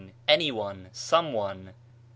[0.27, 1.73] any one, some one, n.